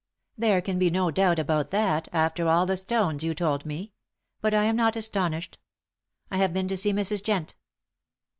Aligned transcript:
"There 0.35 0.63
can 0.63 0.79
be 0.79 0.89
no 0.89 1.11
doubt 1.11 1.37
about 1.37 1.69
that 1.69 2.07
after 2.11 2.47
all 2.47 2.65
the 2.65 2.75
stones 2.75 3.23
you 3.23 3.35
told 3.35 3.67
me. 3.67 3.93
But 4.41 4.51
I 4.51 4.63
am 4.63 4.75
not 4.75 4.95
astonished. 4.95 5.59
I 6.31 6.37
have 6.37 6.53
been 6.55 6.67
to 6.69 6.77
see 6.77 6.91
Mrs. 6.91 7.21
Jent." 7.21 7.53